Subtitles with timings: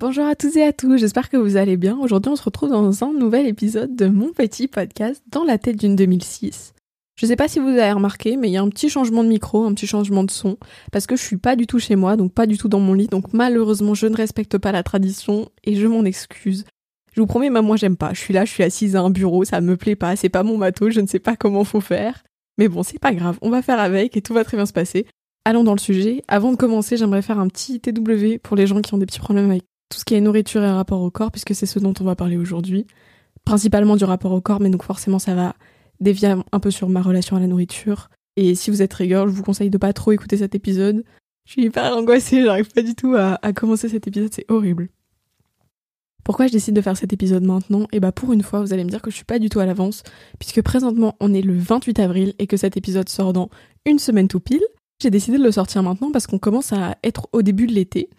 [0.00, 1.98] Bonjour à tous et à tous, j'espère que vous allez bien.
[1.98, 5.76] Aujourd'hui on se retrouve dans un nouvel épisode de mon petit podcast dans la tête
[5.76, 6.72] d'une 2006.
[7.16, 9.28] Je sais pas si vous avez remarqué, mais il y a un petit changement de
[9.28, 10.56] micro, un petit changement de son,
[10.90, 12.94] parce que je suis pas du tout chez moi, donc pas du tout dans mon
[12.94, 16.64] lit, donc malheureusement je ne respecte pas la tradition et je m'en excuse.
[17.12, 18.14] Je vous promets, moi j'aime pas.
[18.14, 20.42] Je suis là, je suis assise à un bureau, ça me plaît pas, c'est pas
[20.42, 22.24] mon bateau, je ne sais pas comment faut faire.
[22.56, 24.72] Mais bon, c'est pas grave, on va faire avec et tout va très bien se
[24.72, 25.04] passer.
[25.44, 26.22] Allons dans le sujet.
[26.26, 29.20] Avant de commencer, j'aimerais faire un petit TW pour les gens qui ont des petits
[29.20, 31.92] problèmes avec tout ce qui est nourriture et rapport au corps, puisque c'est ce dont
[32.00, 32.86] on va parler aujourd'hui.
[33.44, 35.54] Principalement du rapport au corps, mais donc forcément ça va
[36.00, 38.08] dévier un peu sur ma relation à la nourriture.
[38.36, 41.04] Et si vous êtes rigueur, je vous conseille de pas trop écouter cet épisode.
[41.46, 44.88] Je suis hyper angoissée, j'arrive pas du tout à, commencer cet épisode, c'est horrible.
[46.22, 47.82] Pourquoi je décide de faire cet épisode maintenant?
[47.84, 49.48] Et eh bah pour une fois, vous allez me dire que je suis pas du
[49.48, 50.04] tout à l'avance,
[50.38, 53.50] puisque présentement on est le 28 avril et que cet épisode sort dans
[53.84, 54.62] une semaine tout pile.
[55.02, 58.10] J'ai décidé de le sortir maintenant parce qu'on commence à être au début de l'été.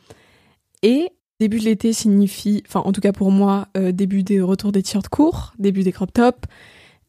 [0.81, 1.09] Et
[1.41, 4.83] Début de l'été signifie, enfin en tout cas pour moi, euh, début des retours des
[4.83, 6.48] t-shirts courts, début des crop tops,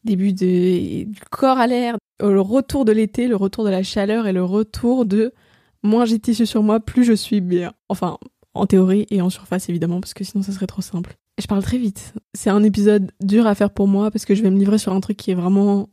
[0.05, 4.33] début du corps à l'air, le retour de l'été, le retour de la chaleur et
[4.33, 5.35] le retour de
[5.83, 7.75] moins j'ai tissu sur moi, plus je suis bien.
[7.91, 8.17] Enfin,
[8.55, 11.15] en théorie et en surface évidemment, parce que sinon ça serait trop simple.
[11.39, 12.15] je parle très vite.
[12.33, 14.95] C'est un épisode dur à faire pour moi parce que je vais me livrer sur
[14.95, 15.91] un truc qui est vraiment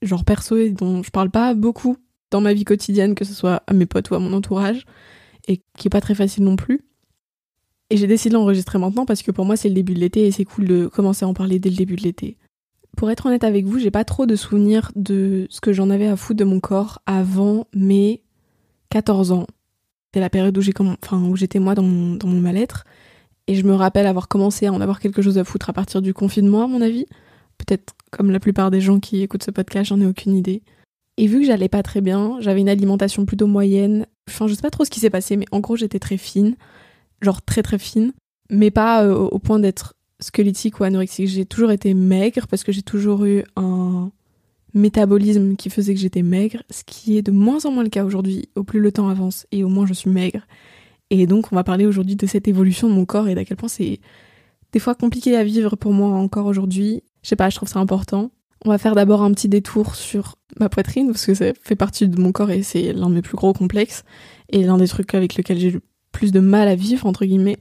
[0.00, 1.96] genre perso et dont je parle pas beaucoup
[2.30, 4.84] dans ma vie quotidienne, que ce soit à mes potes ou à mon entourage,
[5.48, 6.82] et qui est pas très facile non plus.
[7.90, 10.30] Et j'ai décidé d'enregistrer maintenant parce que pour moi c'est le début de l'été et
[10.30, 12.36] c'est cool de commencer à en parler dès le début de l'été.
[12.96, 16.06] Pour être honnête avec vous, j'ai pas trop de souvenirs de ce que j'en avais
[16.06, 18.22] à foutre de mon corps avant mes
[18.90, 19.46] 14 ans.
[20.14, 20.72] C'est la période où j'ai
[21.12, 22.84] où j'étais moi dans mon, dans mon mal-être
[23.46, 26.02] et je me rappelle avoir commencé à en avoir quelque chose à foutre à partir
[26.02, 27.06] du confinement à mon avis.
[27.58, 30.62] Peut-être comme la plupart des gens qui écoutent ce podcast, j'en ai aucune idée.
[31.16, 34.06] Et vu que j'allais pas très bien, j'avais une alimentation plutôt moyenne.
[34.28, 36.54] Enfin, je sais pas trop ce qui s'est passé, mais en gros, j'étais très fine
[37.20, 38.12] genre très très fine,
[38.50, 41.28] mais pas euh, au point d'être squelettique ou anorexique.
[41.28, 44.10] J'ai toujours été maigre parce que j'ai toujours eu un
[44.74, 48.04] métabolisme qui faisait que j'étais maigre, ce qui est de moins en moins le cas
[48.04, 50.46] aujourd'hui, au plus le temps avance et au moins je suis maigre.
[51.10, 53.56] Et donc on va parler aujourd'hui de cette évolution de mon corps et d'à quel
[53.56, 54.00] point c'est
[54.72, 57.02] des fois compliqué à vivre pour moi encore aujourd'hui.
[57.22, 58.30] Je sais pas, je trouve ça important.
[58.64, 62.06] On va faire d'abord un petit détour sur ma poitrine parce que ça fait partie
[62.06, 64.04] de mon corps et c'est l'un de mes plus gros complexes
[64.50, 65.78] et l'un des trucs avec lesquels j'ai
[66.12, 67.58] plus de mal à vivre, entre guillemets.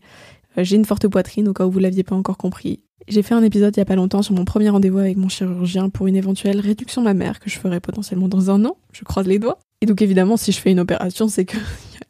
[0.58, 2.84] Euh, j'ai une forte poitrine, au cas où vous l'aviez pas encore compris.
[3.08, 5.30] J'ai fait un épisode il y a pas longtemps sur mon premier rendez-vous avec mon
[5.30, 8.78] chirurgien pour une éventuelle réduction mammaire que je ferai potentiellement dans un an.
[8.92, 9.58] Je croise les doigts.
[9.82, 11.60] Et donc évidemment, si je fais une opération, c'est qu'il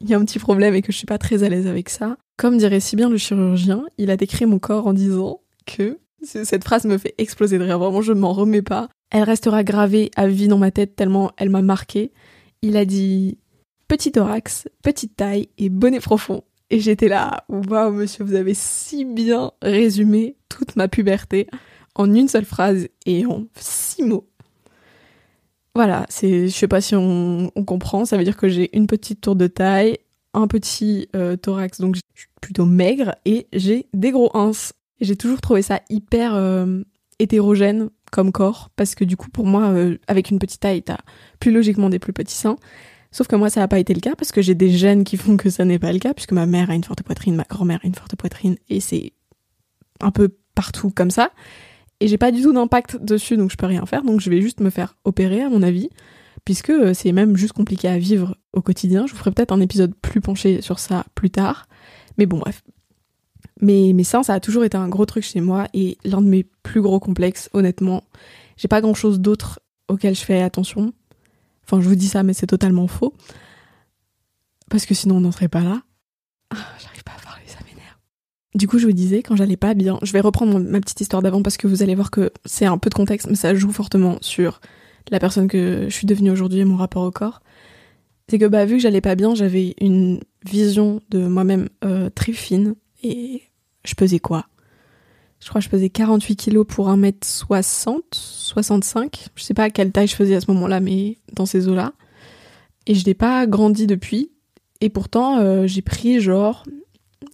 [0.06, 2.16] y a un petit problème et que je suis pas très à l'aise avec ça.
[2.36, 6.64] Comme dirait si bien le chirurgien, il a décrit mon corps en disant que cette
[6.64, 7.78] phrase me fait exploser de rire.
[7.78, 8.88] Vraiment, je m'en remets pas.
[9.10, 12.12] Elle restera gravée à vie dans ma tête tellement elle m'a marqué.
[12.62, 13.38] Il a dit
[13.90, 16.44] petit thorax, petite taille et bonnet profond.
[16.70, 21.48] Et j'étais là, waouh monsieur, vous avez si bien résumé toute ma puberté
[21.96, 24.28] en une seule phrase et en six mots.
[25.74, 29.22] Voilà, c'est, je sais pas si on, comprend, ça veut dire que j'ai une petite
[29.22, 29.98] tour de taille,
[30.34, 34.52] un petit euh, thorax, donc je suis plutôt maigre, et j'ai des gros ins.
[35.00, 36.82] J'ai toujours trouvé ça hyper euh,
[37.18, 40.98] hétérogène comme corps, parce que du coup, pour moi, euh, avec une petite taille, t'as
[41.40, 42.56] plus logiquement des plus petits seins.
[43.12, 45.16] Sauf que moi, ça n'a pas été le cas parce que j'ai des gènes qui
[45.16, 47.44] font que ça n'est pas le cas, puisque ma mère a une forte poitrine, ma
[47.44, 49.12] grand-mère a une forte poitrine, et c'est
[50.00, 51.30] un peu partout comme ça.
[51.98, 54.40] Et j'ai pas du tout d'impact dessus, donc je peux rien faire, donc je vais
[54.40, 55.90] juste me faire opérer, à mon avis,
[56.44, 59.06] puisque euh, c'est même juste compliqué à vivre au quotidien.
[59.06, 61.66] Je vous ferai peut-être un épisode plus penché sur ça plus tard.
[62.16, 62.62] Mais bon, bref.
[63.60, 66.28] Mais mes seins, ça a toujours été un gros truc chez moi, et l'un de
[66.28, 68.04] mes plus gros complexes, honnêtement.
[68.56, 70.92] J'ai pas grand chose d'autre auquel je fais attention.
[71.64, 73.14] Enfin, je vous dis ça, mais c'est totalement faux.
[74.70, 75.82] Parce que sinon, on n'en serait pas là.
[76.50, 77.96] Ah, j'arrive pas à parler, ça m'énerve.
[78.54, 81.22] Du coup, je vous disais, quand j'allais pas bien, je vais reprendre ma petite histoire
[81.22, 83.72] d'avant parce que vous allez voir que c'est un peu de contexte, mais ça joue
[83.72, 84.60] fortement sur
[85.10, 87.40] la personne que je suis devenue aujourd'hui et mon rapport au corps.
[88.28, 92.32] C'est que, bah, vu que j'allais pas bien, j'avais une vision de moi-même euh, très
[92.32, 93.42] fine et
[93.84, 94.46] je pesais quoi?
[95.40, 99.28] Je crois que je faisais 48 kilos pour 1m60, 65.
[99.34, 101.94] Je sais pas à quelle taille je faisais à ce moment-là, mais dans ces eaux-là.
[102.86, 104.30] Et je n'ai pas grandi depuis.
[104.82, 106.64] Et pourtant, euh, j'ai pris genre.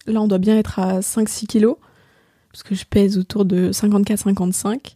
[0.05, 1.75] Là, on doit bien être à 5-6 kilos.
[2.51, 4.95] Parce que je pèse autour de 54-55.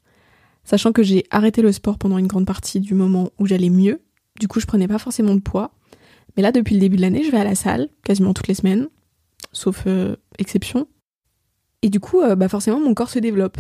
[0.64, 4.02] Sachant que j'ai arrêté le sport pendant une grande partie du moment où j'allais mieux.
[4.40, 5.72] Du coup, je prenais pas forcément de poids.
[6.38, 8.54] Mais là, depuis le début de l'année, je vais à la salle quasiment toutes les
[8.54, 8.88] semaines.
[9.52, 10.88] Sauf euh, exception.
[11.82, 13.58] Et du coup, euh, bah forcément, mon corps se développe.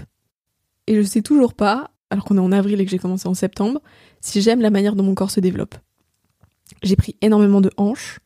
[0.87, 3.33] Et je sais toujours pas, alors qu'on est en avril et que j'ai commencé en
[3.33, 3.81] septembre,
[4.19, 5.75] si j'aime la manière dont mon corps se développe.
[6.83, 8.19] J'ai pris énormément de hanches,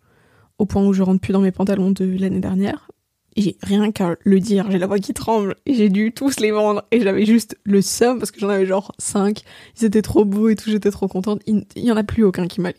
[0.58, 2.90] au point où je rentre plus dans mes pantalons de l'année dernière.
[3.36, 6.52] j'ai rien qu'à le dire, j'ai la voix qui tremble, et j'ai dû tous les
[6.52, 9.42] vendre, et j'avais juste le seum, parce que j'en avais genre 5,
[9.80, 12.48] ils étaient trop beaux et tout, j'étais trop contente, il, y en a plus aucun
[12.48, 12.78] qui m'allait.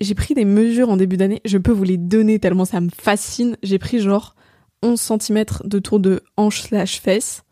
[0.00, 2.90] J'ai pris des mesures en début d'année, je peux vous les donner tellement ça me
[2.90, 4.34] fascine, j'ai pris genre
[4.82, 7.42] 11 cm de tour de hanche slash fesse,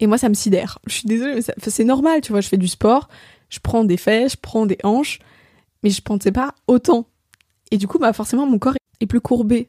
[0.00, 0.78] et moi ça me sidère.
[0.86, 3.08] Je suis désolée, mais c'est normal, tu vois, je fais du sport,
[3.48, 5.18] je prends des fesses, je prends des hanches,
[5.82, 7.06] mais je pensais pas autant.
[7.70, 9.68] Et du coup, bah forcément, mon corps est plus courbé.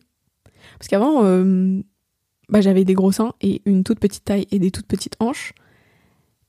[0.79, 1.81] Parce qu'avant, euh,
[2.49, 5.53] bah, j'avais des gros seins et une toute petite taille et des toutes petites hanches.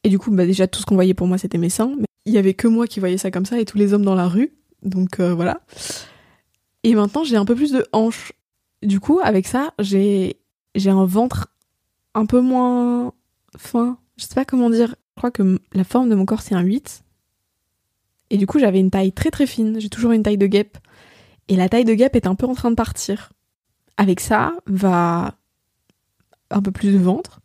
[0.02, 1.94] Et du coup, bah, déjà, tout ce qu'on voyait pour moi, c'était mes seins.
[1.98, 4.04] Mais il y avait que moi qui voyais ça comme ça et tous les hommes
[4.04, 4.52] dans la rue.
[4.82, 5.60] Donc euh, voilà.
[6.82, 8.32] Et maintenant, j'ai un peu plus de hanches.
[8.82, 10.36] Du coup, avec ça, j'ai
[10.74, 11.48] j'ai un ventre
[12.14, 13.12] un peu moins
[13.56, 13.98] fin.
[14.16, 14.94] Je sais pas comment dire.
[15.16, 17.04] Je crois que la forme de mon corps, c'est un 8.
[18.30, 19.80] Et du coup, j'avais une taille très très fine.
[19.80, 20.78] J'ai toujours une taille de guêpe.
[21.48, 23.32] Et la taille de guêpe est un peu en train de partir.
[23.96, 25.36] Avec ça, va
[26.50, 27.40] un peu plus de ventre,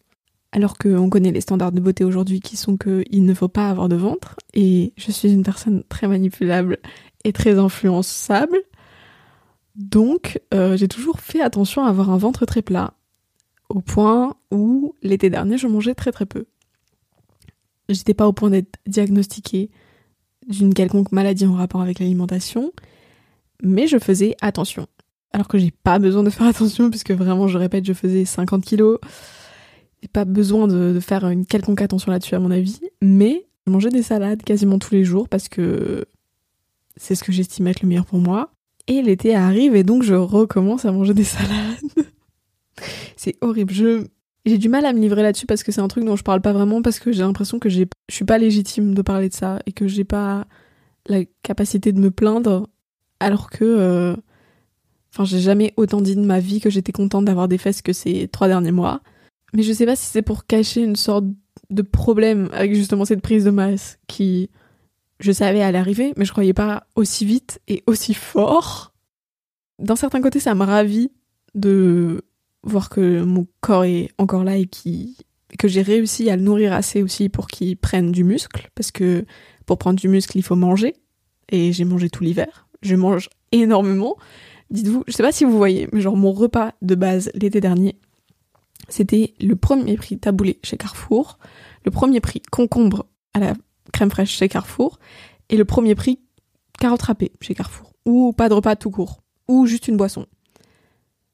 [0.52, 3.90] alors qu'on connaît les standards de beauté aujourd'hui qui sont qu'il ne faut pas avoir
[3.90, 6.80] de ventre, et je suis une personne très manipulable
[7.24, 8.58] et très influençable,
[9.76, 12.94] donc euh, j'ai toujours fait attention à avoir un ventre très plat,
[13.70, 16.46] au point où l'été dernier je mangeais très très peu.
[17.88, 19.70] J'étais pas au point d'être diagnostiquée
[20.48, 22.72] d'une quelconque maladie en rapport avec l'alimentation,
[23.64, 24.88] mais je faisais attention.
[25.32, 28.64] Alors que j'ai pas besoin de faire attention puisque vraiment je répète je faisais 50
[28.64, 29.00] kilos.
[30.02, 32.80] J'ai pas besoin de, faire une quelconque attention là-dessus à mon avis.
[33.02, 36.06] Mais je mangeais des salades quasiment tous les jours parce que
[36.96, 38.52] c'est ce que j'estime être le meilleur pour moi.
[38.88, 42.08] Et l'été arrive et donc je recommence à manger des salades
[43.16, 44.06] c'est horrible je
[44.46, 46.42] j'ai du mal à me livrer là-dessus parce que c'est un truc dont je parle
[46.42, 49.60] pas vraiment parce que j'ai l'impression que je suis pas légitime de parler de ça
[49.66, 50.48] et que j'ai pas
[51.08, 52.68] la capacité de me plaindre
[53.20, 54.16] alors que euh,
[55.14, 57.94] Enfin, j'ai jamais autant dit de ma vie que j'étais contente d'avoir des fesses que
[57.94, 59.02] ces trois derniers mois.
[59.54, 61.26] Mais je sais pas si c'est pour cacher une sorte
[61.70, 64.50] de problème avec justement cette prise de masse qui,
[65.20, 68.94] je savais, allait arriver, mais je croyais pas aussi vite et aussi fort.
[69.80, 71.12] D'un certain côté, ça me ravit
[71.56, 72.24] de
[72.64, 75.18] voir que mon corps est encore là et qui,
[75.58, 79.26] que j'ai réussi à le nourrir assez aussi pour qu'il prenne du muscle, parce que
[79.66, 80.96] pour prendre du muscle, il faut manger.
[81.52, 82.68] Et j'ai mangé tout l'hiver.
[82.82, 84.18] Je mange énormément.
[84.70, 87.96] Dites-vous, je sais pas si vous voyez, mais genre mon repas de base l'été dernier,
[88.88, 91.40] c'était le premier prix taboulé chez Carrefour,
[91.86, 93.54] le premier prix concombre à la
[93.92, 95.00] crème fraîche chez Carrefour,
[95.50, 96.20] et le premier prix
[96.80, 97.94] carotte râpée chez Carrefour.
[98.06, 100.26] Ou pas de repas tout court, ou juste une boisson.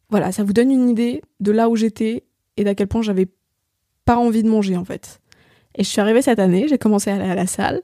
[0.09, 2.23] Voilà, ça vous donne une idée de là où j'étais
[2.57, 3.27] et d'à quel point j'avais
[4.05, 5.21] pas envie de manger en fait.
[5.75, 7.81] Et je suis arrivée cette année, j'ai commencé à aller à la salle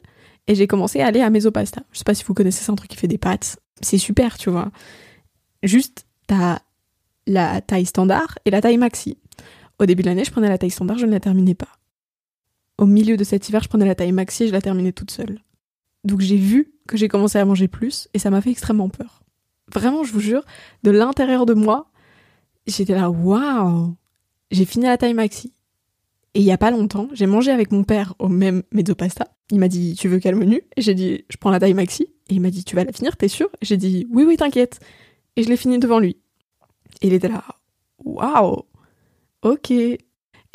[0.47, 1.81] et j'ai commencé à aller à Mesopasta.
[1.91, 3.59] Je sais pas si vous connaissez, c'est un truc qui fait des pâtes.
[3.81, 4.71] C'est super, tu vois.
[5.63, 6.59] Juste, t'as
[7.27, 9.17] la taille standard et la taille maxi.
[9.79, 11.69] Au début de l'année, je prenais la taille standard, je ne la terminais pas.
[12.77, 15.11] Au milieu de cet hiver, je prenais la taille maxi et je la terminais toute
[15.11, 15.39] seule.
[16.03, 19.21] Donc j'ai vu que j'ai commencé à manger plus et ça m'a fait extrêmement peur.
[19.73, 20.43] Vraiment, je vous jure,
[20.83, 21.90] de l'intérieur de moi,
[22.67, 23.95] j'étais là, waouh,
[24.51, 25.53] j'ai fini la taille maxi.
[26.33, 29.27] Et il y a pas longtemps, j'ai mangé avec mon père au même mezzo pasta.
[29.49, 30.61] Il m'a dit, tu veux quel menu?
[30.77, 32.03] J'ai dit, je prends la taille maxi.
[32.29, 33.49] Et il m'a dit, tu vas la finir, t'es sûr?
[33.61, 34.79] J'ai dit, oui, oui, t'inquiète
[35.35, 36.17] et je l'ai fini devant lui.
[37.01, 37.43] Et il était là,
[38.03, 38.63] waouh,
[39.41, 39.71] ok.
[39.71, 39.99] Et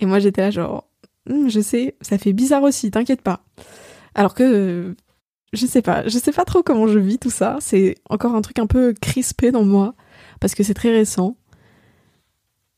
[0.02, 0.88] moi j'étais là genre,
[1.28, 3.44] hmm, je sais, ça fait bizarre aussi, t'inquiète pas.
[4.14, 4.94] Alors que,
[5.52, 7.58] je sais pas, je sais pas trop comment je vis tout ça.
[7.60, 9.94] C'est encore un truc un peu crispé dans moi
[10.40, 11.36] parce que c'est très récent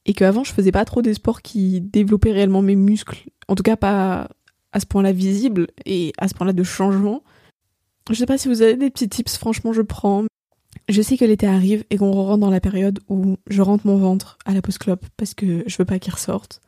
[0.08, 3.62] et qu'avant je faisais pas trop des sports qui développaient réellement mes muscles, en tout
[3.62, 4.28] cas pas
[4.72, 7.22] à ce point-là visible et à ce point-là de changement.
[8.10, 10.24] Je sais pas si vous avez des petits tips, franchement je prends,
[10.88, 13.98] je sais que l'été arrive et qu'on rentre dans la période où je rentre mon
[13.98, 16.62] ventre à la post clope parce que je veux pas qu'il ressorte.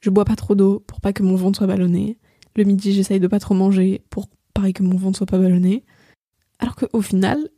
[0.00, 2.18] Je bois pas trop d'eau pour pas que mon ventre soit ballonné.
[2.56, 5.84] Le midi, j'essaye de pas trop manger pour pareil que mon ventre soit pas ballonné.
[6.58, 7.50] Alors qu'au final,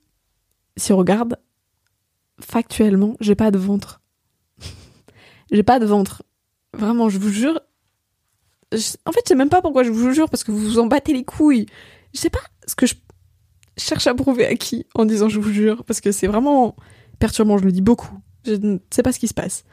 [0.77, 1.37] si on regarde,
[2.41, 4.02] factuellement, j'ai pas de ventre.
[5.53, 6.23] J'ai pas de ventre.
[6.77, 7.61] Vraiment, je vous jure.
[8.73, 10.87] En fait, je sais même pas pourquoi je vous jure parce que vous vous en
[10.87, 11.67] battez les couilles.
[12.15, 12.95] Je sais pas ce que je
[13.77, 16.77] cherche à prouver à qui en disant je vous jure, parce que c'est vraiment
[17.19, 18.19] perturbant, je le dis beaucoup.
[18.45, 19.65] Je ne sais pas ce qui se passe.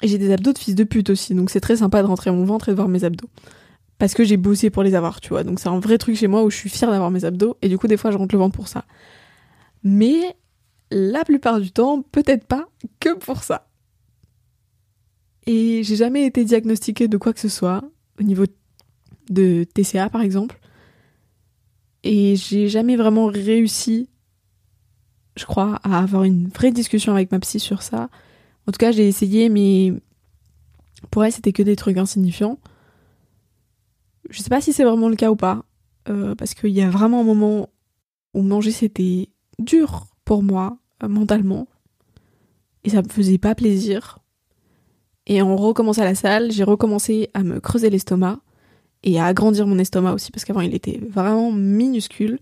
[0.00, 2.30] Et j'ai des abdos de fils de pute aussi, donc c'est très sympa de rentrer
[2.30, 3.28] mon ventre et de voir mes abdos.
[3.98, 5.44] Parce que j'ai bossé pour les avoir, tu vois.
[5.44, 7.68] Donc c'est un vrai truc chez moi où je suis fière d'avoir mes abdos, et
[7.68, 8.84] du coup des fois je rentre le ventre pour ça.
[9.84, 10.36] Mais
[10.90, 12.68] la plupart du temps, peut-être pas
[13.00, 13.68] que pour ça.
[15.46, 17.82] Et j'ai jamais été diagnostiquée de quoi que ce soit,
[18.20, 18.44] au niveau
[19.30, 20.58] de TCA par exemple.
[22.04, 24.08] Et j'ai jamais vraiment réussi,
[25.36, 28.08] je crois, à avoir une vraie discussion avec ma psy sur ça.
[28.66, 29.92] En tout cas, j'ai essayé, mais
[31.10, 32.58] pour elle, c'était que des trucs insignifiants.
[34.30, 35.64] Je sais pas si c'est vraiment le cas ou pas,
[36.08, 37.68] euh, parce qu'il y a vraiment un moment
[38.34, 41.68] où manger c'était dur pour moi, euh, mentalement,
[42.84, 44.18] et ça me faisait pas plaisir.
[45.26, 48.40] Et en recommençant à la salle, j'ai recommencé à me creuser l'estomac
[49.02, 52.38] et à agrandir mon estomac aussi, parce qu'avant il était vraiment minuscule.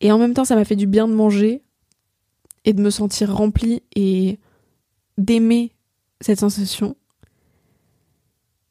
[0.00, 1.62] Et en même temps, ça m'a fait du bien de manger
[2.64, 4.38] et de me sentir remplie et
[5.18, 5.72] d'aimer
[6.20, 6.96] cette sensation.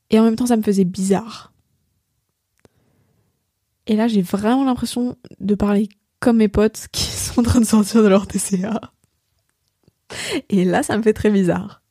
[0.09, 1.53] Et en même temps, ça me faisait bizarre.
[3.87, 7.65] Et là, j'ai vraiment l'impression de parler comme mes potes qui sont en train de
[7.65, 8.79] sortir de leur TCA.
[10.49, 11.81] Et là, ça me fait très bizarre.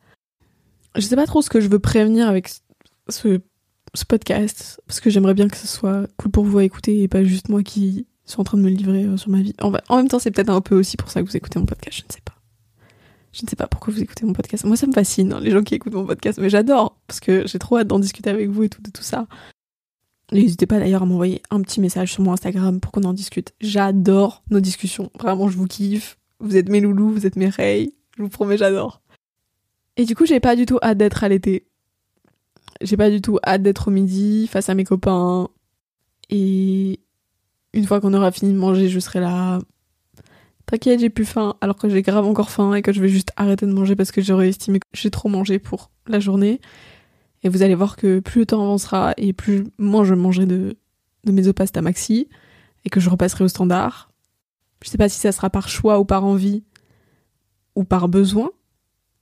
[0.97, 2.51] Je sais pas trop ce que je veux prévenir avec
[3.09, 3.41] ce,
[4.09, 7.25] podcast, parce que j'aimerais bien que ce soit cool pour vous à écouter et pas
[7.25, 9.55] juste moi qui suis en train de me livrer euh, sur ma vie.
[9.61, 11.99] En, même temps, c'est peut-être un peu aussi pour ça que vous écoutez mon podcast,
[11.99, 12.35] je ne sais pas.
[13.33, 14.65] Je ne sais pas pourquoi vous écoutez mon podcast.
[14.65, 17.47] Moi, ça me fascine, hein, les gens qui écoutent mon podcast, mais j'adore, parce que
[17.47, 19.27] j'ai trop hâte d'en discuter avec vous et tout, de tout ça.
[20.33, 23.53] N'hésitez pas d'ailleurs à m'envoyer un petit message sur mon Instagram pour qu'on en discute.
[23.61, 25.11] J'adore nos discussions.
[25.19, 26.19] Vraiment, je vous kiffe.
[26.41, 27.93] Vous êtes mes loulous, vous êtes mes reilles.
[28.17, 29.03] Je vous promets, j'adore.
[29.97, 31.67] Et du coup, j'ai pas du tout hâte d'être à l'été.
[32.81, 35.49] J'ai pas du tout hâte d'être au midi face à mes copains.
[36.31, 37.01] Et
[37.73, 39.61] une fois qu'on aura fini de manger, je serai là.
[40.67, 43.33] T'inquiète, j'ai plus faim, alors que j'ai grave encore faim et que je vais juste
[43.37, 46.61] arrêter de manger parce que j'aurais estimé que j'ai trop mangé pour la journée.
[47.43, 50.77] Et vous allez voir que plus le temps avancera et plus moins je mangerai de,
[51.25, 52.29] de mes opastes maxi
[52.85, 54.11] et que je repasserai au standard.
[54.83, 56.65] Je sais pas si ça sera par choix ou par envie
[57.75, 58.51] ou par besoin,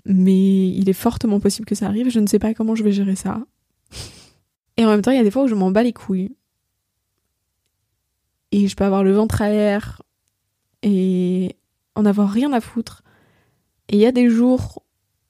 [0.04, 2.10] mais il est fortement possible que ça arrive.
[2.10, 3.44] Je ne sais pas comment je vais gérer ça.
[4.76, 6.34] Et en même temps, il y a des fois où je m'en bats les couilles.
[8.50, 10.02] Et je peux avoir le ventre à air
[10.82, 11.56] et
[11.94, 13.02] en avoir rien à foutre.
[13.88, 14.82] Et il y a des jours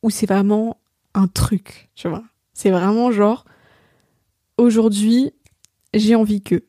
[0.03, 0.79] où c'est vraiment
[1.15, 2.25] un truc, tu vois.
[2.53, 3.45] C'est vraiment genre,
[4.59, 5.33] aujourd'hui,
[5.95, 6.65] j'ai envie que.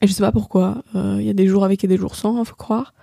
[0.00, 2.14] Et je sais pas pourquoi, il euh, y a des jours avec et des jours
[2.14, 2.94] sans, il hein, faut croire.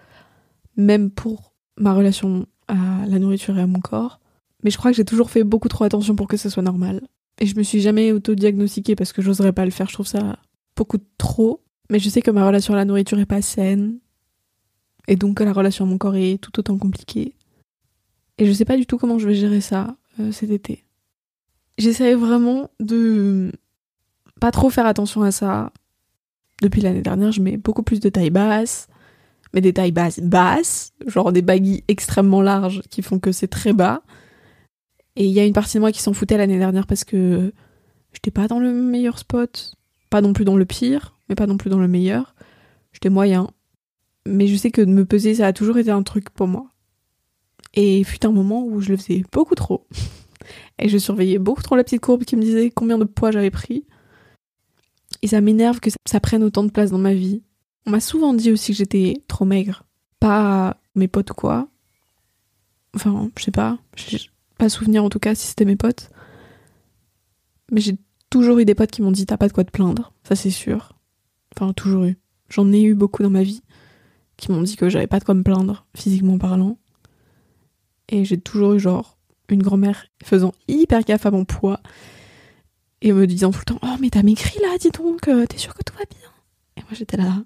[0.78, 4.20] Même pour ma relation à la nourriture et à mon corps.
[4.64, 7.02] Mais je crois que j'ai toujours fait beaucoup trop attention pour que ce soit normal.
[7.40, 10.38] Et je me suis jamais auto-diagnostiquée parce que j'oserais pas le faire, je trouve ça
[10.76, 11.62] beaucoup trop.
[11.90, 14.00] Mais je sais que ma relation à la nourriture est pas saine.
[15.08, 17.36] Et donc que la relation à mon corps est tout autant compliquée.
[18.38, 20.84] Et je sais pas du tout comment je vais gérer ça euh, cet été.
[21.78, 23.52] J'essaie vraiment de
[24.40, 25.72] pas trop faire attention à ça.
[26.62, 28.88] Depuis l'année dernière, je mets beaucoup plus de taille basse
[29.56, 33.72] mais des tailles basses, basses, genre des baguilles extrêmement larges qui font que c'est très
[33.72, 34.04] bas.
[35.16, 37.54] Et il y a une partie de moi qui s'en foutait l'année dernière parce que
[38.12, 39.76] j'étais pas dans le meilleur spot,
[40.10, 42.36] pas non plus dans le pire, mais pas non plus dans le meilleur.
[42.92, 43.50] J'étais moyen.
[44.28, 46.68] Mais je sais que de me peser, ça a toujours été un truc pour moi.
[47.76, 49.88] Et fut un moment où je le faisais beaucoup trop.
[50.80, 53.52] Et je surveillais beaucoup trop la petite courbe qui me disait combien de poids j'avais
[53.52, 53.86] pris.
[55.22, 57.42] Et ça m'énerve que ça prenne autant de place dans ma vie.
[57.86, 59.84] On m'a souvent dit aussi que j'étais trop maigre.
[60.20, 61.68] Pas mes potes quoi.
[62.96, 63.78] Enfin, je sais pas.
[63.96, 64.20] J'ai
[64.58, 66.10] pas souvenir en tout cas si c'était mes potes.
[67.72, 67.98] Mais j'ai
[68.30, 70.14] toujours eu des potes qui m'ont dit t'as pas de quoi te plaindre.
[70.24, 70.94] Ça c'est sûr.
[71.56, 72.18] Enfin, toujours eu.
[72.50, 73.62] J'en ai eu beaucoup dans ma vie
[74.38, 76.78] qui m'ont dit que j'avais pas de quoi me plaindre, physiquement parlant.
[78.10, 79.18] Et j'ai toujours eu genre
[79.50, 81.80] une grand-mère faisant hyper gaffe à mon poids
[83.02, 85.58] et me disant tout le temps Oh, mais t'as maigri là, dis donc, euh, t'es
[85.58, 86.30] sûr que tout va bien?
[86.78, 87.44] Et moi j'étais là,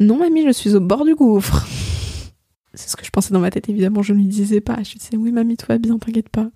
[0.00, 1.66] non, mamie, je suis au bord du gouffre.
[2.72, 4.82] C'est ce que je pensais dans ma tête, évidemment, je ne lui disais pas.
[4.82, 6.50] Je lui disais, oui, mamie, tout va bien, t'inquiète pas.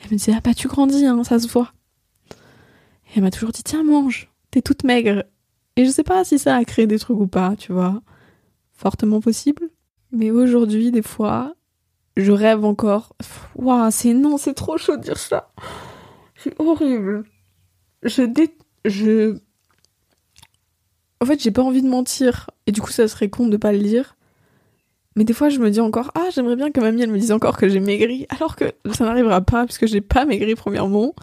[0.00, 1.72] elle me disait, ah bah tu grandis, hein, ça se voit.
[2.30, 5.24] Et elle m'a toujours dit, tiens, mange, t'es toute maigre.
[5.76, 8.02] Et je sais pas si ça a créé des trucs ou pas, tu vois.
[8.72, 9.70] Fortement possible.
[10.12, 11.54] Mais aujourd'hui, des fois,
[12.16, 13.16] je rêve encore.
[13.56, 15.52] Waouh, c'est non, c'est trop chaud de dire ça.
[16.36, 17.24] C'est horrible.
[18.02, 18.54] Je dé...
[18.84, 19.38] Je
[21.24, 22.50] en fait, j'ai pas envie de mentir.
[22.66, 24.14] Et du coup, ça serait con de pas le dire.
[25.16, 27.32] Mais des fois, je me dis encore, ah, j'aimerais bien que mamie, elle me dise
[27.32, 28.26] encore que j'ai maigri.
[28.28, 31.14] Alors que ça n'arrivera pas, puisque j'ai pas maigri, premièrement.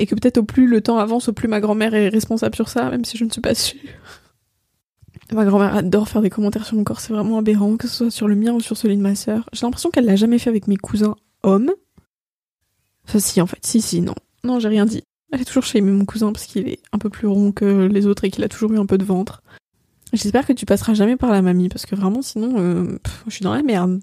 [0.00, 2.68] Et que peut-être au plus le temps avance, au plus ma grand-mère est responsable sur
[2.68, 3.80] ça, même si je ne suis pas sûre.
[5.32, 8.10] Ma grand-mère adore faire des commentaires sur mon corps, c'est vraiment aberrant, que ce soit
[8.10, 9.48] sur le mien ou sur celui de ma sœur.
[9.52, 11.72] J'ai l'impression qu'elle l'a jamais fait avec mes cousins hommes.
[13.08, 14.14] Enfin, si, en fait, si, si, non.
[14.44, 15.02] Non, j'ai rien dit.
[15.32, 18.06] Elle est toujours chez mon cousin parce qu'il est un peu plus rond que les
[18.06, 19.42] autres et qu'il a toujours eu un peu de ventre.
[20.12, 23.42] J'espère que tu passeras jamais par la mamie parce que vraiment sinon euh, je suis
[23.42, 24.00] dans la merde.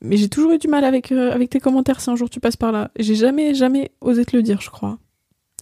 [0.00, 2.40] Mais j'ai toujours eu du mal avec, euh, avec tes commentaires si un jour tu
[2.40, 2.90] passes par là.
[2.98, 4.98] J'ai jamais, jamais osé te le dire, je crois.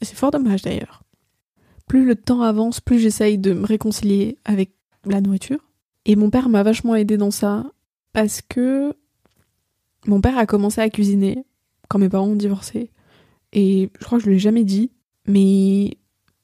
[0.01, 1.03] Et c'est fort dommage d'ailleurs.
[1.87, 4.73] Plus le temps avance, plus j'essaye de me réconcilier avec
[5.05, 5.61] la nourriture.
[6.05, 7.65] Et mon père m'a vachement aidé dans ça
[8.13, 8.95] parce que
[10.07, 11.45] Mon père a commencé à cuisiner
[11.89, 12.91] quand mes parents ont divorcé.
[13.53, 14.91] Et je crois que je l'ai jamais dit,
[15.27, 15.99] mais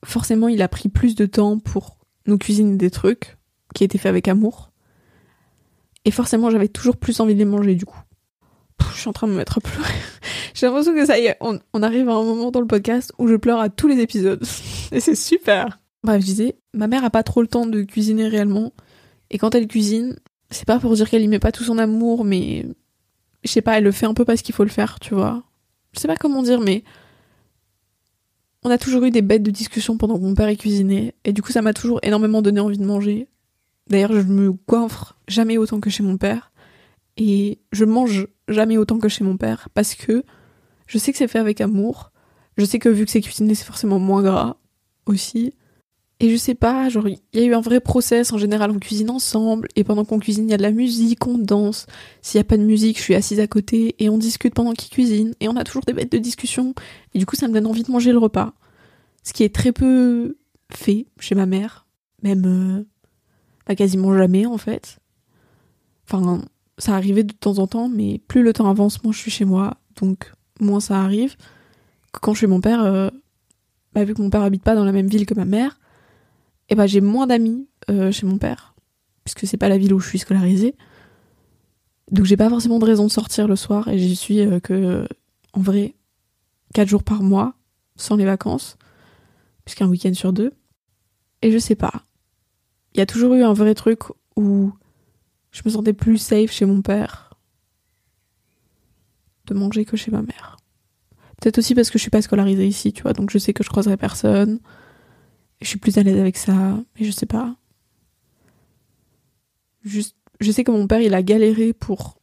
[0.05, 3.37] forcément, il a pris plus de temps pour nous cuisiner des trucs
[3.75, 4.73] qui étaient faits avec amour.
[6.05, 8.01] Et forcément, j'avais toujours plus envie de les manger du coup.
[8.93, 9.95] je suis en train de me mettre à pleurer.
[10.55, 13.13] J'ai l'impression que ça y est, on, on, arrive à un moment dans le podcast
[13.19, 14.43] où je pleure à tous les épisodes.
[14.93, 15.81] Et c'est super.
[16.05, 18.73] Bref, je disais, ma mère a pas trop le temps de cuisiner réellement.
[19.31, 20.19] Et quand elle cuisine,
[20.51, 22.67] c'est pas pour dire qu'elle y met pas tout son amour, mais
[23.45, 25.43] je sais pas, elle le fait un peu parce qu'il faut le faire, tu vois.
[25.95, 26.85] Je sais pas comment dire, mais
[28.63, 31.33] on a toujours eu des bêtes de discussion pendant que mon père est cuisiné, et
[31.33, 33.29] du coup ça m'a toujours énormément donné envie de manger.
[33.89, 36.53] D'ailleurs, je me coiffre jamais autant que chez mon père,
[37.17, 40.25] et je mange jamais autant que chez mon père, parce que
[40.87, 42.13] je sais que c'est fait avec amour,
[42.57, 44.57] je sais que vu que c'est cuisiné, c'est forcément moins gras
[45.07, 45.55] aussi,
[46.23, 48.33] et je sais pas, genre, il y a eu un vrai process.
[48.33, 49.67] En général, on cuisine ensemble.
[49.75, 51.87] Et pendant qu'on cuisine, il y a de la musique, on danse.
[52.21, 54.73] S'il y a pas de musique, je suis assise à côté et on discute pendant
[54.73, 55.35] qu'il cuisine.
[55.41, 56.77] Et on a toujours des bêtes de discussion.
[57.13, 58.55] Et du coup, ça me donne envie de manger le repas.
[59.25, 60.37] Ce qui est très peu
[60.73, 61.89] fait chez ma mère.
[62.23, 62.85] Même, euh,
[63.65, 64.99] pas quasiment jamais, en fait.
[66.07, 66.41] Enfin,
[66.79, 69.45] ça arrivait de temps en temps, mais plus le temps avance, moins je suis chez
[69.45, 69.77] moi.
[70.01, 71.35] Donc, moins ça arrive.
[72.13, 73.11] Quand je suis mon père, euh,
[73.93, 75.81] bah, vu que mon père habite pas dans la même ville que ma mère,
[76.73, 78.75] eh ben j'ai moins d'amis euh, chez mon père,
[79.25, 80.75] puisque c'est pas la ville où je suis scolarisée.
[82.11, 85.07] Donc j'ai pas forcément de raison de sortir le soir et j'y suis euh, que
[85.53, 85.95] en vrai
[86.73, 87.53] 4 jours par mois,
[87.97, 88.79] sans les vacances,
[89.67, 90.55] puisqu'un week-end sur deux.
[91.43, 92.07] Et je sais pas.
[92.95, 94.05] Il y a toujours eu un vrai truc
[94.37, 94.73] où
[95.51, 97.35] je me sentais plus safe chez mon père
[99.47, 100.57] de manger que chez ma mère.
[101.39, 103.63] Peut-être aussi parce que je suis pas scolarisée ici, tu vois, donc je sais que
[103.63, 104.59] je croiserai personne
[105.63, 106.53] je suis plus à l'aise avec ça,
[106.99, 107.57] mais je sais pas.
[109.85, 112.19] Juste, je sais que mon père, il a galéré pour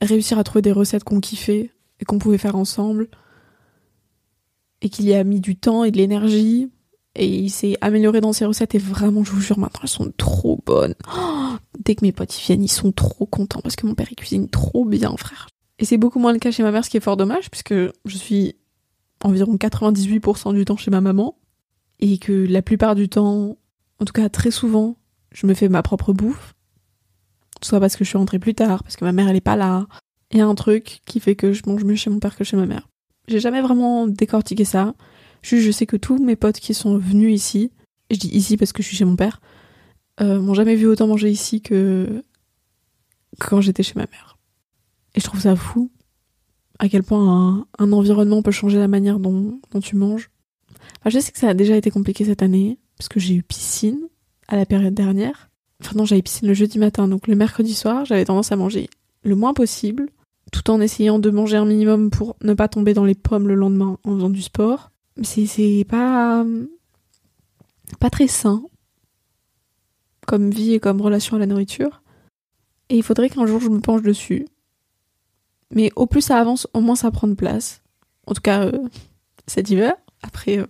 [0.00, 1.70] réussir à trouver des recettes qu'on kiffait
[2.00, 3.08] et qu'on pouvait faire ensemble.
[4.80, 6.70] Et qu'il y a mis du temps et de l'énergie.
[7.14, 8.74] Et il s'est amélioré dans ses recettes.
[8.74, 10.94] Et vraiment, je vous jure, maintenant, elles sont trop bonnes.
[11.16, 14.16] Oh, dès que mes potes viennent, ils sont trop contents parce que mon père, il
[14.16, 15.48] cuisine trop bien, frère.
[15.78, 17.74] Et c'est beaucoup moins le cas chez ma mère, ce qui est fort dommage, puisque
[17.74, 18.56] je suis
[19.22, 21.36] environ 98% du temps chez ma maman
[22.02, 23.56] et que la plupart du temps,
[24.00, 24.96] en tout cas très souvent,
[25.30, 26.52] je me fais ma propre bouffe.
[27.62, 29.54] Soit parce que je suis rentrée plus tard, parce que ma mère elle est pas
[29.54, 29.86] là.
[30.32, 32.42] Il y a un truc qui fait que je mange mieux chez mon père que
[32.42, 32.88] chez ma mère.
[33.28, 34.94] J'ai jamais vraiment décortiqué ça.
[35.42, 37.70] Juste, je sais que tous mes potes qui sont venus ici,
[38.10, 39.40] je dis ici parce que je suis chez mon père,
[40.20, 42.24] euh, m'ont jamais vu autant manger ici que,
[43.38, 44.38] quand j'étais chez ma mère.
[45.14, 45.92] Et je trouve ça fou
[46.80, 50.31] à quel point un, environnement peut changer la manière dont tu manges
[51.10, 54.08] je sais que ça a déjà été compliqué cette année, parce que j'ai eu piscine
[54.48, 55.50] à la période dernière.
[55.80, 58.88] Enfin non, j'avais piscine le jeudi matin, donc le mercredi soir, j'avais tendance à manger
[59.24, 60.08] le moins possible,
[60.52, 63.54] tout en essayant de manger un minimum pour ne pas tomber dans les pommes le
[63.54, 64.90] lendemain en faisant du sport.
[65.22, 66.44] C'est, c'est pas,
[67.98, 68.62] pas très sain
[70.26, 72.02] comme vie et comme relation à la nourriture.
[72.88, 74.46] Et il faudrait qu'un jour je me penche dessus.
[75.74, 77.82] Mais au plus ça avance, au moins ça prend de place.
[78.26, 78.88] En tout cas, euh,
[79.46, 79.94] cet hiver.
[80.22, 80.66] Après, euh,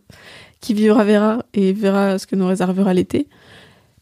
[0.61, 3.29] qui vivra verra et verra ce que nous réservera l'été.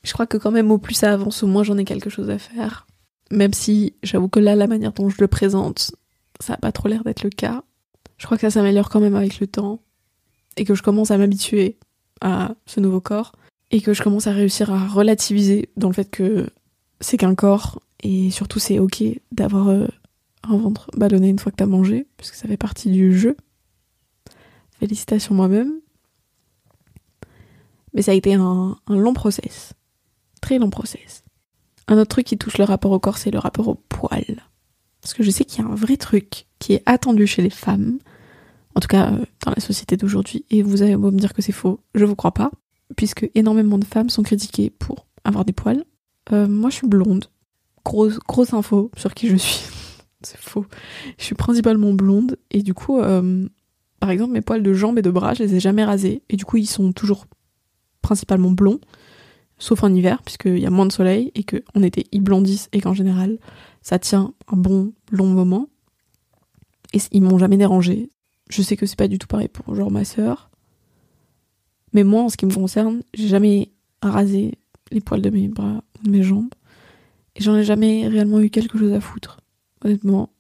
[0.03, 2.31] Je crois que quand même au plus ça avance, au moins j'en ai quelque chose
[2.31, 2.87] à faire.
[3.31, 5.93] Même si j'avoue que là, la manière dont je le présente,
[6.41, 7.63] ça n'a pas trop l'air d'être le cas.
[8.19, 9.81] Je crois que ça s'améliore quand même avec le temps
[10.57, 11.79] et que je commence à m'habituer
[12.21, 13.33] à ce nouveau corps
[13.71, 16.49] et que je commence à réussir à relativiser dans le fait que
[17.01, 19.87] c'est qu'un corps et surtout c'est ok d'avoir euh,
[20.43, 23.37] un ventre ballonné une fois que t'as mangé puisque ça fait partie du jeu
[24.81, 25.81] Félicitations moi-même.
[27.93, 29.75] Mais ça a été un, long process.
[30.41, 31.23] Très long process.
[31.87, 34.43] Un autre truc qui touche le rapport au corps, c'est le rapport au poil.
[35.03, 37.51] Parce que je sais qu'il y a un vrai truc qui est attendu chez les
[37.51, 37.99] femmes,
[38.75, 41.53] en tout cas euh, dans la société d'aujourd'hui, et vous allez me dire que c'est
[41.53, 42.51] faux, je vous crois pas,
[42.97, 45.85] puisque énormément de femmes sont critiquées pour avoir des poils.
[46.33, 47.27] Euh, moi je suis blonde.
[47.85, 49.61] Grosse, grosse info sur qui je suis.
[50.23, 50.65] c'est faux.
[51.19, 53.47] Je suis principalement blonde, et du coup, euh,
[54.01, 56.23] par exemple, mes poils de jambes et de bras, je les ai jamais rasés.
[56.31, 57.27] Et du coup, ils sont toujours
[58.03, 58.81] principalement blonds.
[59.59, 62.81] Sauf en hiver, puisqu'il y a moins de soleil et qu'en été, ils blondissent et
[62.81, 63.39] qu'en général,
[63.83, 65.69] ça tient un bon long moment.
[66.95, 68.09] Et ils m'ont jamais dérangé.
[68.49, 70.51] Je sais que c'est pas du tout pareil pour genre ma sœur.
[71.93, 74.55] Mais moi, en ce qui me concerne, j'ai jamais rasé
[74.91, 76.55] les poils de mes bras de mes jambes.
[77.37, 79.41] Et j'en ai jamais réellement eu quelque chose à foutre.
[79.85, 80.31] Honnêtement,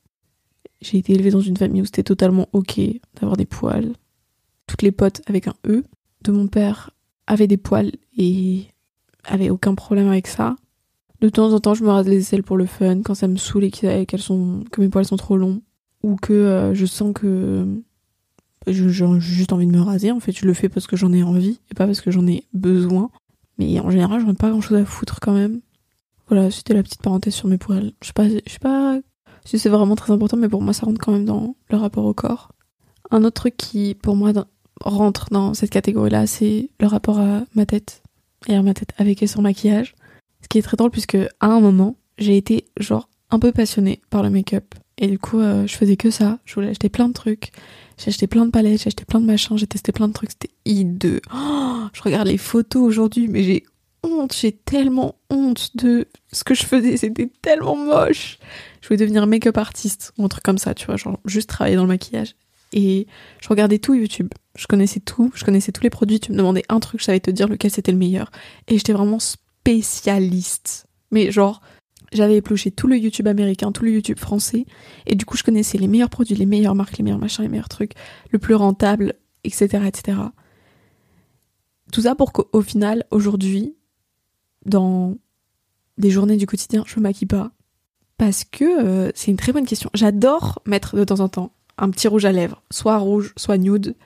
[0.80, 2.80] j'ai été élevée dans une famille où c'était totalement ok
[3.16, 3.92] d'avoir des poils.
[4.66, 5.84] Toutes les potes avec un E
[6.22, 6.90] de mon père
[7.26, 8.66] avaient des poils et
[9.24, 10.56] avaient aucun problème avec ça.
[11.20, 13.36] De temps en temps, je me rase les aisselles pour le fun, quand ça me
[13.36, 15.60] saoule et qu'elles sont, que mes poils sont trop longs,
[16.02, 17.66] ou que euh, je sens que
[18.66, 18.88] j'ai
[19.18, 20.10] juste envie de me raser.
[20.12, 22.26] En fait, je le fais parce que j'en ai envie et pas parce que j'en
[22.26, 23.10] ai besoin.
[23.58, 25.60] Mais en général, j'en ai pas grand chose à foutre quand même.
[26.28, 27.92] Voilà, c'était la petite parenthèse sur mes poils.
[28.00, 29.00] Je sais pas, je sais pas
[29.44, 32.04] si c'est vraiment très important, mais pour moi, ça rentre quand même dans le rapport
[32.04, 32.52] au corps.
[33.10, 34.32] Un autre truc qui, pour moi,
[34.84, 38.02] rentre dans cette catégorie-là, c'est le rapport à ma tête
[38.46, 39.94] et à ma tête avec et sans maquillage.
[40.42, 44.00] Ce qui est très drôle puisque à un moment, j'ai été genre un peu passionnée
[44.10, 44.74] par le make-up.
[44.98, 46.38] Et du coup, euh, je faisais que ça.
[46.44, 47.52] Je voulais acheter plein de trucs.
[47.96, 50.30] J'ai acheté plein de palettes, j'ai acheté plein de machins, j'ai testé plein de trucs.
[50.30, 51.20] C'était hideux.
[51.34, 53.64] Oh, je regarde les photos aujourd'hui, mais j'ai
[54.02, 54.34] honte.
[54.34, 56.96] J'ai tellement honte de ce que je faisais.
[56.96, 58.38] C'était tellement moche.
[58.80, 60.96] Je voulais devenir make-up artiste ou un truc comme ça, tu vois.
[60.96, 62.34] Genre juste travailler dans le maquillage.
[62.72, 63.06] Et
[63.40, 64.28] je regardais tout YouTube.
[64.56, 65.30] Je connaissais tout.
[65.34, 66.20] Je connaissais tous les produits.
[66.20, 68.30] Tu me demandais un truc, je savais te dire lequel c'était le meilleur.
[68.68, 70.86] Et j'étais vraiment spécialiste.
[71.10, 71.60] Mais genre,
[72.12, 74.66] j'avais épluché tout le YouTube américain, tout le YouTube français,
[75.06, 77.48] et du coup je connaissais les meilleurs produits, les meilleures marques, les meilleurs machins, les
[77.48, 77.92] meilleurs trucs,
[78.30, 79.84] le plus rentable, etc.
[79.86, 80.18] etc.
[81.92, 83.74] Tout ça pour qu'au final, aujourd'hui,
[84.66, 85.16] dans
[85.98, 87.52] des journées du quotidien, je me maquille pas.
[88.18, 89.90] Parce que euh, c'est une très bonne question.
[89.94, 93.96] J'adore mettre de temps en temps un petit rouge à lèvres, soit rouge, soit nude,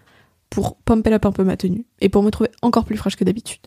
[0.51, 3.25] pour pumper up un peu ma tenue, et pour me trouver encore plus fraîche que
[3.25, 3.63] d'habitude.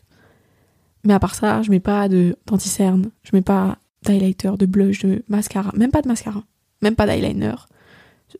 [1.04, 5.00] Mais à part ça, je mets pas de d'anti-cerne, je mets pas d'highlighter, de blush,
[5.00, 6.42] de mascara, même pas de mascara,
[6.80, 7.54] même pas d'eyeliner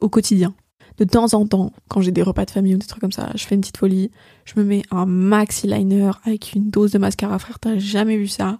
[0.01, 0.55] au quotidien.
[0.99, 3.31] De temps en temps, quand j'ai des repas de famille ou des trucs comme ça,
[3.37, 4.11] je fais une petite folie,
[4.45, 8.27] je me mets un maxi liner avec une dose de mascara, frère, t'as jamais vu
[8.27, 8.59] ça.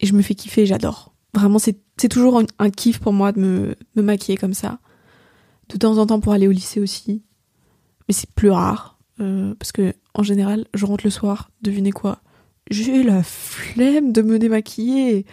[0.00, 1.12] Et je me fais kiffer, j'adore.
[1.34, 1.76] Vraiment, c'est
[2.08, 4.78] toujours un, kiff pour moi de me, maquiller comme ça.
[5.68, 7.22] De temps en temps pour aller au lycée aussi.
[8.08, 8.98] Mais c'est plus rare.
[9.20, 12.22] Euh, parce que, en général, je rentre le soir, devinez quoi
[12.70, 15.26] J'ai la flemme de me démaquiller.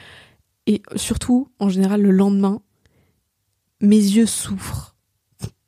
[0.67, 2.61] Et surtout, en général, le lendemain,
[3.79, 4.94] mes yeux souffrent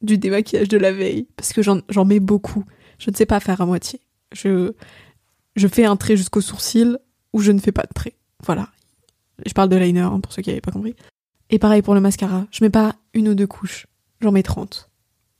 [0.01, 2.63] du démaquillage de la veille parce que j'en mets beaucoup.
[2.99, 4.01] Je ne sais pas faire à moitié.
[4.33, 4.73] Je,
[5.55, 6.99] je fais un trait jusqu'au sourcil
[7.33, 8.15] ou je ne fais pas de trait.
[8.43, 8.69] Voilà.
[9.45, 10.95] Je parle de liner hein, pour ceux qui n'avaient pas compris.
[11.49, 12.45] Et pareil pour le mascara.
[12.51, 13.87] Je mets pas une ou deux couches.
[14.21, 14.89] J'en mets 30.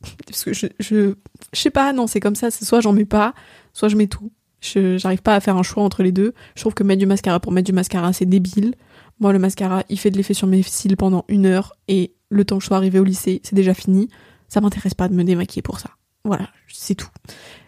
[0.25, 1.15] Parce que je, je,
[1.53, 2.51] je sais pas, non, c'est comme ça.
[2.51, 3.33] C'est soit j'en mets pas,
[3.73, 4.31] soit je mets tout.
[4.61, 6.33] Je, j'arrive pas à faire un choix entre les deux.
[6.55, 8.75] Je trouve que mettre du mascara pour mettre du mascara, c'est débile.
[9.19, 12.45] Moi, le mascara, il fait de l'effet sur mes cils pendant une heure et le
[12.45, 14.09] temps que je sois arrivée au lycée, c'est déjà fini.
[14.47, 15.91] Ça m'intéresse pas de me démaquiller pour ça.
[16.23, 17.09] Voilà, c'est tout.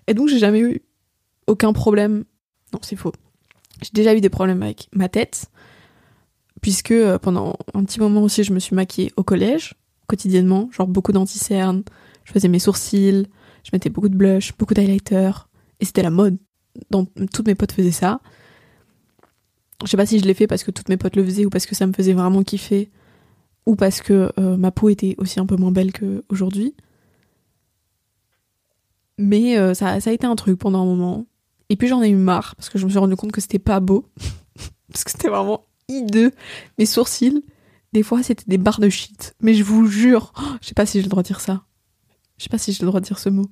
[0.07, 0.81] Et donc, j'ai jamais eu
[1.47, 2.25] aucun problème.
[2.73, 3.13] Non, c'est faux.
[3.81, 5.49] J'ai déjà eu des problèmes avec ma tête,
[6.61, 9.75] puisque euh, pendant un petit moment aussi, je me suis maquillée au collège,
[10.07, 11.83] quotidiennement, genre beaucoup d'anti-cernes,
[12.25, 13.27] je faisais mes sourcils,
[13.63, 15.31] je mettais beaucoup de blush, beaucoup d'highlighter,
[15.79, 16.37] et c'était la mode.
[16.91, 18.19] Donc, toutes mes potes faisaient ça.
[19.83, 21.49] Je sais pas si je l'ai fait parce que toutes mes potes le faisaient ou
[21.49, 22.91] parce que ça me faisait vraiment kiffer
[23.65, 26.75] ou parce que euh, ma peau était aussi un peu moins belle qu'aujourd'hui.
[29.17, 31.25] Mais euh, ça, a été un truc pendant un moment.
[31.69, 33.59] Et puis j'en ai eu marre parce que je me suis rendu compte que c'était
[33.59, 34.05] pas beau.
[34.91, 36.31] parce que c'était vraiment hideux.
[36.77, 37.43] Mes sourcils,
[37.93, 39.35] des fois c'était des barres de shit.
[39.41, 41.63] Mais je vous jure, je sais pas si j'ai le droit de dire ça.
[42.37, 43.45] Je sais pas si j'ai le droit de dire ce mot.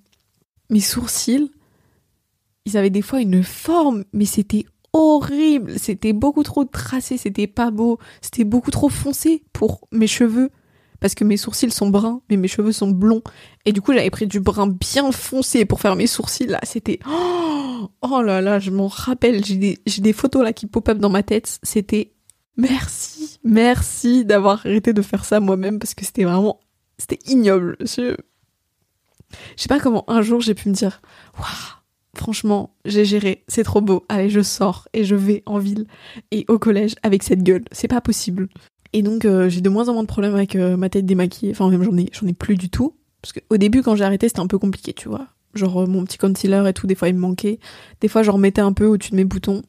[0.69, 1.51] Mes sourcils,
[2.65, 5.77] ils avaient des fois une forme, mais c'était horrible.
[5.79, 10.49] C'était beaucoup trop tracé, c'était pas beau, c'était beaucoup trop foncé pour mes cheveux.
[10.99, 13.21] Parce que mes sourcils sont bruns, mais mes cheveux sont blonds.
[13.65, 16.47] Et du coup, j'avais pris du brun bien foncé pour faire mes sourcils.
[16.47, 16.99] Là, c'était...
[17.07, 19.45] Oh, oh là là, je m'en rappelle.
[19.45, 21.59] J'ai des, photos là qui pop-up dans ma tête.
[21.61, 22.13] C'était...
[22.55, 26.59] Merci, merci d'avoir arrêté de faire ça moi-même parce que c'était vraiment...
[26.97, 27.77] C'était ignoble.
[27.81, 28.15] Je...
[29.55, 31.01] Je sais pas comment un jour j'ai pu me dire...
[31.37, 31.76] Waouh
[32.17, 34.05] franchement, j'ai géré, c'est trop beau.
[34.09, 35.85] Allez, je sors et je vais en ville
[36.31, 37.63] et au collège avec cette gueule.
[37.71, 38.49] C'est pas possible.
[38.93, 41.51] Et donc, euh, j'ai de moins en moins de problèmes avec euh, ma tête démaquillée.
[41.51, 42.95] Enfin, même j'en ai, j'en ai plus du tout.
[43.21, 45.27] Parce qu'au début, quand j'ai arrêté, c'était un peu compliqué, tu vois.
[45.53, 47.59] Genre, euh, mon petit concealer et tout, des fois, il me manquait.
[48.01, 49.61] Des fois, j'en remettais un peu au-dessus de mes boutons.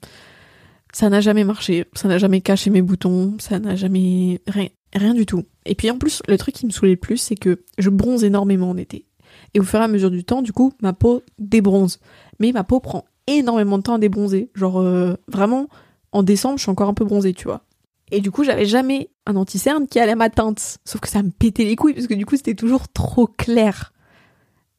[0.93, 1.85] Ça n'a jamais marché.
[1.95, 3.37] Ça n'a jamais caché mes boutons.
[3.39, 4.41] Ça n'a jamais.
[4.47, 5.45] Rien, rien du tout.
[5.67, 8.25] Et puis, en plus, le truc qui me saoulait le plus, c'est que je bronze
[8.25, 9.07] énormément en été.
[9.55, 12.01] Et au fur et à mesure du temps, du coup, ma peau débronze
[12.39, 14.51] mais ma peau prend énormément de temps à débronzer.
[14.55, 15.69] Genre, euh, vraiment,
[16.13, 17.63] en décembre, je suis encore un peu bronzée, tu vois.
[18.11, 20.79] Et du coup, j'avais jamais un anti-cerne qui allait à ma teinte.
[20.85, 23.93] Sauf que ça me pétait les couilles, parce que du coup, c'était toujours trop clair.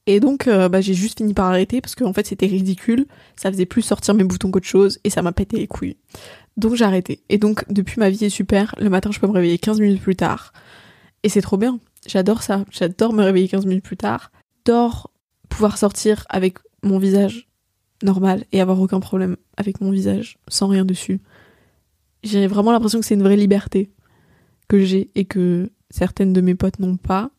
[0.07, 3.05] Et donc, euh, bah, j'ai juste fini par arrêter, parce qu'en fait, c'était ridicule.
[3.35, 5.97] Ça faisait plus sortir mes boutons qu'autre chose, et ça m'a pété les couilles.
[6.57, 7.23] Donc, j'ai arrêté.
[7.29, 8.73] Et donc, depuis, ma vie est super.
[8.79, 10.51] Le matin, je peux me réveiller 15 minutes plus tard.
[11.21, 11.79] Et c'est trop bien.
[12.07, 12.65] J'adore ça.
[12.71, 14.31] J'adore me réveiller 15 minutes plus tard.
[14.65, 15.11] J'adore
[15.49, 17.48] pouvoir sortir avec mon visage
[18.03, 21.19] normal et avoir aucun problème avec mon visage, sans rien dessus.
[22.23, 23.91] j'ai vraiment l'impression que c'est une vraie liberté
[24.67, 27.31] que j'ai et que certaines de mes potes n'ont pas.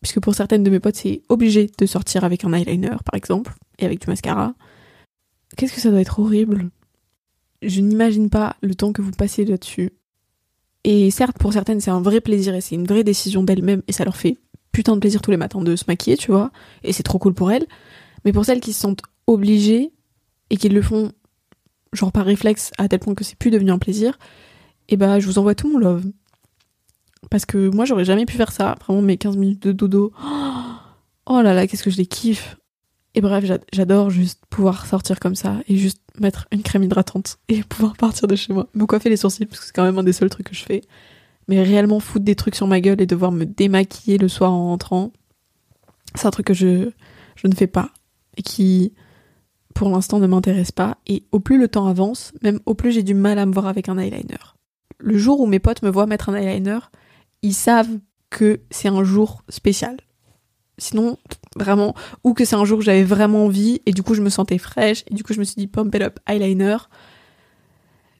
[0.00, 3.54] Puisque pour certaines de mes potes, c'est obligé de sortir avec un eyeliner, par exemple,
[3.78, 4.54] et avec du mascara.
[5.56, 6.70] Qu'est-ce que ça doit être horrible?
[7.62, 9.92] Je n'imagine pas le temps que vous passez là-dessus.
[10.84, 13.92] Et certes, pour certaines, c'est un vrai plaisir et c'est une vraie décision d'elles-mêmes et
[13.92, 14.38] ça leur fait
[14.72, 16.50] putain de plaisir tous les matins de se maquiller, tu vois.
[16.82, 17.66] Et c'est trop cool pour elles.
[18.24, 19.92] Mais pour celles qui se sentent obligées
[20.50, 21.12] et qui le font
[21.92, 24.18] genre par réflexe à tel point que c'est plus devenu un plaisir,
[24.88, 26.04] et eh bah je vous envoie tout mon love.
[27.30, 30.12] Parce que moi j'aurais jamais pu faire ça, vraiment mes 15 minutes de dodo.
[31.24, 32.56] Oh là là, qu'est-ce que je les kiffe.
[33.14, 37.62] Et bref, j'adore juste pouvoir sortir comme ça et juste mettre une crème hydratante et
[37.68, 38.68] pouvoir partir de chez moi.
[38.74, 40.64] Me coiffer les sourcils parce que c'est quand même un des seuls trucs que je
[40.64, 40.80] fais.
[41.46, 44.66] Mais réellement foutre des trucs sur ma gueule et devoir me démaquiller le soir en
[44.66, 45.12] rentrant,
[46.16, 46.90] c'est un truc que je,
[47.36, 47.92] je ne fais pas
[48.36, 48.92] qui
[49.74, 50.98] pour l'instant ne m'intéresse pas.
[51.06, 53.66] Et au plus le temps avance, même au plus j'ai du mal à me voir
[53.66, 54.38] avec un eyeliner.
[54.98, 56.78] Le jour où mes potes me voient mettre un eyeliner,
[57.42, 57.98] ils savent
[58.30, 59.96] que c'est un jour spécial.
[60.78, 61.18] Sinon,
[61.56, 64.30] vraiment, ou que c'est un jour où j'avais vraiment envie et du coup je me
[64.30, 66.76] sentais fraîche et du coup je me suis dit pump it up eyeliner.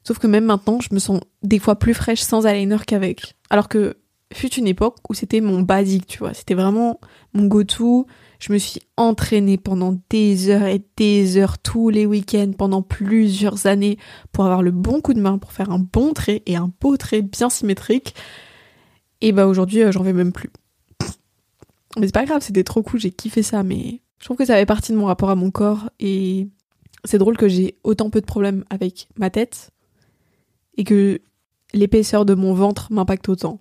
[0.04, 3.36] Sauf que même maintenant, je me sens des fois plus fraîche sans eyeliner qu'avec.
[3.50, 3.96] Alors que
[4.34, 6.34] fut une époque où c'était mon basique, tu vois.
[6.34, 7.00] C'était vraiment
[7.34, 8.06] mon go-to.
[8.38, 13.66] Je me suis entraînée pendant des heures et des heures tous les week-ends pendant plusieurs
[13.66, 13.98] années
[14.32, 16.96] pour avoir le bon coup de main, pour faire un bon trait et un beau
[16.96, 18.14] trait bien symétrique.
[19.20, 20.50] Et bah aujourd'hui, euh, j'en vais même plus.
[21.98, 24.54] Mais c'est pas grave, c'était trop cool, j'ai kiffé ça, mais je trouve que ça
[24.54, 26.48] fait partie de mon rapport à mon corps et
[27.04, 29.70] c'est drôle que j'ai autant peu de problèmes avec ma tête
[30.76, 31.20] et que
[31.74, 33.60] l'épaisseur de mon ventre m'impacte autant.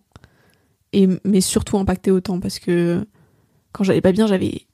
[0.94, 3.06] Et mais surtout impacté autant parce que
[3.72, 4.68] quand j'allais pas bien, j'avais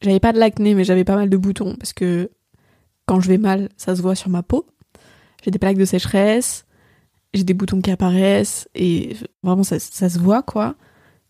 [0.00, 2.30] j'avais pas de l'acné, mais j'avais pas mal de boutons parce que
[3.06, 4.66] quand je vais mal, ça se voit sur ma peau.
[5.42, 6.64] J'ai des plaques de sécheresse,
[7.34, 10.76] j'ai des boutons qui apparaissent et vraiment ça, se voit quoi.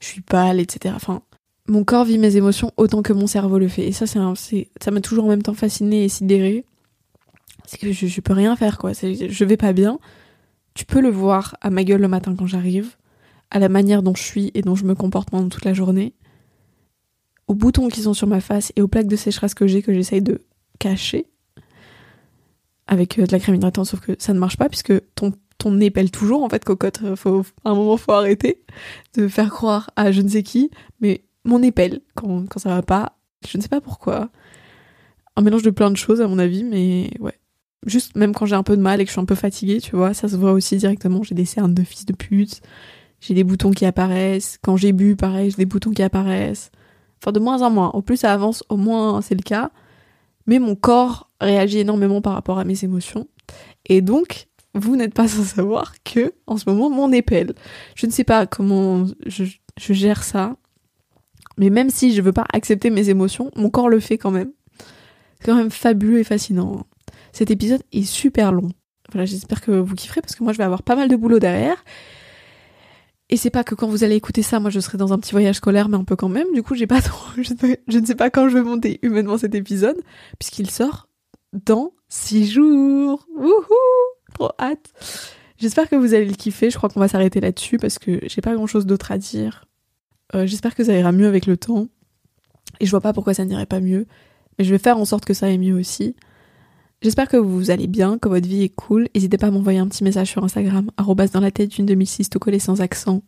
[0.01, 0.95] Je suis pâle, etc.
[0.97, 1.23] Enfin,
[1.67, 3.87] mon corps vit mes émotions autant que mon cerveau le fait.
[3.89, 6.65] Et ça, c'est, ça m'a toujours en même temps fasciné et sidéré.
[7.67, 8.93] C'est que je, je peux rien faire quoi.
[8.93, 9.99] Je vais pas bien.
[10.75, 12.97] Tu peux le voir à ma gueule le matin quand j'arrive,
[13.55, 16.13] à la manière dont je suis et dont je me comporte pendant toute la journée
[17.47, 19.95] aux boutons qui sont sur ma face et aux plaques de sécheresse que j'ai que
[19.95, 20.43] j'essaye de
[20.81, 21.27] cacher
[22.89, 25.71] avec euh, de la crème hydratante sauf que ça ne marche pas puisque ton ton
[25.71, 27.15] nez toujours en fait cocotte.
[27.15, 28.65] Faut à un moment faut arrêter
[29.15, 32.71] de faire croire à je ne sais qui mais mon nez pèle quand, quand ça
[32.71, 33.17] va pas.
[33.49, 34.31] Je ne sais pas pourquoi.
[35.37, 37.39] Un mélange de plein de choses à mon avis mais ouais.
[37.87, 39.81] Juste même quand j'ai un peu de mal et que je suis un peu fatiguée
[39.81, 41.23] tu vois ça se voit aussi directement.
[41.23, 42.61] J'ai des cernes de fils de pute
[43.27, 46.71] j'ai des boutons qui apparaissent quand j'ai bu pareil j'ai des boutons qui apparaissent
[47.25, 47.89] Enfin, de moins en moins.
[47.91, 49.71] Au plus ça avance, au moins c'est le cas.
[50.47, 53.29] Mais mon corps réagit énormément par rapport à mes émotions.
[53.87, 57.55] Et donc, vous n'êtes pas sans savoir que, en ce moment, mon épelle.
[57.95, 59.45] Je ne sais pas comment je,
[59.79, 60.57] gère ça.
[61.57, 64.53] Mais même si je veux pas accepter mes émotions, mon corps le fait quand même.
[65.39, 66.85] C'est quand même fabuleux et fascinant.
[67.33, 68.69] Cet épisode est super long.
[69.13, 71.39] Voilà, j'espère que vous kifferez parce que moi je vais avoir pas mal de boulot
[71.39, 71.85] derrière.
[73.31, 75.33] Et c'est pas que quand vous allez écouter ça, moi je serai dans un petit
[75.33, 76.53] voyage scolaire, mais un peu quand même.
[76.53, 79.55] Du coup, j'ai pas trop, je, ne sais pas quand je vais monter humainement cet
[79.55, 79.97] épisode,
[80.39, 81.09] puisqu'il sort
[81.53, 83.27] dans six jours.
[83.37, 83.65] Wouhou!
[84.35, 84.93] Trop hâte.
[85.57, 86.71] J'espère que vous allez le kiffer.
[86.71, 89.65] Je crois qu'on va s'arrêter là-dessus parce que j'ai pas grand chose d'autre à dire.
[90.35, 91.87] Euh, j'espère que ça ira mieux avec le temps.
[92.81, 94.07] Et je vois pas pourquoi ça n'irait pas mieux.
[94.59, 96.17] Mais je vais faire en sorte que ça aille mieux aussi.
[97.03, 99.09] J'espère que vous allez bien, que votre vie est cool.
[99.15, 102.39] N'hésitez pas à m'envoyer un petit message sur Instagram, dans la tête d'une 2006 tout
[102.39, 103.23] collé sans accent,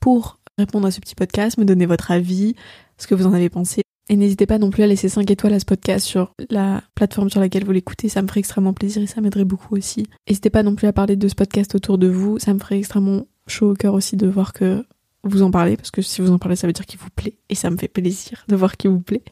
[0.00, 2.54] pour répondre à ce petit podcast, me donner votre avis,
[2.96, 3.82] ce que vous en avez pensé.
[4.10, 7.28] Et n'hésitez pas non plus à laisser 5 étoiles à ce podcast sur la plateforme
[7.28, 10.06] sur laquelle vous l'écoutez, ça me ferait extrêmement plaisir et ça m'aiderait beaucoup aussi.
[10.28, 12.78] N'hésitez pas non plus à parler de ce podcast autour de vous, ça me ferait
[12.78, 14.84] extrêmement chaud au cœur aussi de voir que
[15.24, 17.34] vous en parlez, parce que si vous en parlez, ça veut dire qu'il vous plaît,
[17.50, 19.24] et ça me fait plaisir de voir qu'il vous plaît.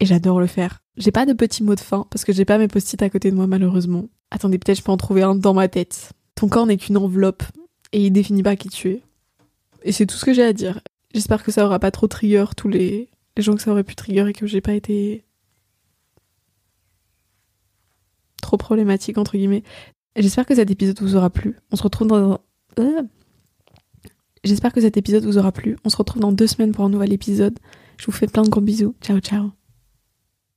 [0.00, 0.80] Et j'adore le faire.
[0.96, 3.30] J'ai pas de petits mots de fin parce que j'ai pas mes post-it à côté
[3.30, 4.08] de moi malheureusement.
[4.30, 6.12] Attendez, peut-être je peux en trouver un dans ma tête.
[6.34, 7.44] Ton corps n'est qu'une enveloppe
[7.92, 9.02] et il définit pas qui tu es.
[9.82, 10.80] Et c'est tout ce que j'ai à dire.
[11.14, 13.94] J'espère que ça aura pas trop trigger tous les, les gens que ça aurait pu
[13.94, 15.24] trigger et que j'ai pas été
[18.42, 19.62] trop problématique entre guillemets.
[20.16, 21.56] J'espère que cet épisode vous aura plu.
[21.70, 22.40] On se retrouve dans
[22.78, 23.02] euh?
[24.44, 25.76] J'espère que cet épisode vous aura plu.
[25.84, 27.58] On se retrouve dans deux semaines pour un nouvel épisode.
[27.96, 28.94] Je vous fais plein de gros bisous.
[29.00, 29.63] Ciao ciao.